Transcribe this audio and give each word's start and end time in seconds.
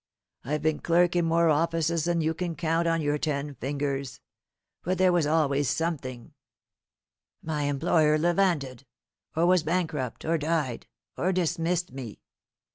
I've 0.43 0.63
been 0.63 0.79
clerk 0.79 1.15
in 1.15 1.25
more 1.25 1.49
offices 1.49 2.05
than 2.05 2.21
you 2.21 2.33
can 2.33 2.55
count 2.55 2.87
on 2.87 3.01
your 3.01 3.19
ten 3.19 3.53
fingers; 3.53 4.19
but 4.81 4.97
there 4.97 5.11
was 5.11 5.27
always 5.27 5.69
something 5.69 6.33
my 7.43 7.65
employer 7.65 8.17
levanted, 8.17 8.87
or 9.35 9.45
was 9.45 9.61
bankrupt, 9.61 10.25
or 10.25 10.39
died, 10.39 10.87
or 11.17 11.31
dismissed 11.31 11.91
me. 11.91 12.19